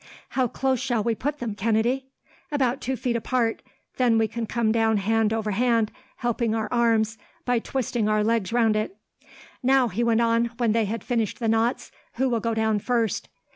"How 0.29 0.47
close 0.47 0.79
shall 0.79 1.03
we 1.03 1.13
put 1.13 1.37
them, 1.37 1.53
Kennedy?" 1.53 2.07
"About 2.51 2.81
two 2.81 2.95
feet 2.95 3.15
apart. 3.15 3.61
Then 3.97 4.17
we 4.17 4.27
can 4.27 4.47
come 4.47 4.71
down 4.71 4.97
hand 4.97 5.31
over 5.31 5.51
hand, 5.51 5.91
helping 6.15 6.55
our 6.55 6.67
arms 6.73 7.19
by 7.45 7.59
twisting 7.59 8.09
our 8.09 8.23
legs 8.23 8.51
round 8.51 8.75
it. 8.75 8.97
"Now," 9.61 9.89
he 9.89 10.03
went 10.03 10.21
on, 10.21 10.45
when 10.57 10.71
they 10.71 10.85
had 10.85 11.03
finished 11.03 11.37
the 11.37 11.47
knots, 11.47 11.91
"who 12.13 12.29
will 12.29 12.39
go 12.39 12.55
down 12.55 12.79
first?" 12.79 13.29